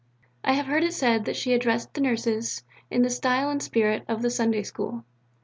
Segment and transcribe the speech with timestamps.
[0.43, 4.03] I have heard it said that she addressed the Nurses in the style and spirit
[4.07, 5.05] of the Sunday School.